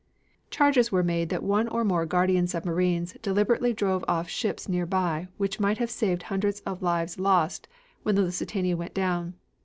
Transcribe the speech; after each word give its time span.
Charges 0.49 0.91
were 0.91 1.03
made 1.03 1.29
that 1.29 1.43
one 1.43 1.67
or 1.67 1.83
more 1.83 2.07
guardian 2.07 2.47
submarines 2.47 3.13
deliberately 3.21 3.71
drove 3.71 4.03
off 4.07 4.27
ships 4.27 4.67
nearby 4.67 5.27
which 5.37 5.59
might 5.59 5.77
have 5.77 5.91
saved 5.91 6.23
hundreds 6.23 6.59
of 6.61 6.81
lives 6.81 7.19
lost 7.19 7.67
when 8.01 8.15
the 8.15 8.23
Lusitania 8.23 8.75
went 8.75 8.95
down. 8.95 9.35